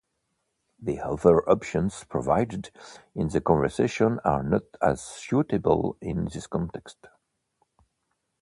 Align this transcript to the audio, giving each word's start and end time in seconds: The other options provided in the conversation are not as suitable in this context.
The 0.81 0.99
other 0.99 1.47
options 1.47 2.05
provided 2.05 2.71
in 3.13 3.27
the 3.27 3.39
conversation 3.39 4.19
are 4.25 4.41
not 4.41 4.63
as 4.81 4.99
suitable 5.03 5.95
in 6.01 6.25
this 6.25 6.47
context. 6.47 7.05